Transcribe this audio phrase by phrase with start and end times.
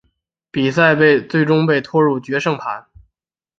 [0.49, 0.95] 比赛
[1.29, 2.87] 最终被拖入决胜盘。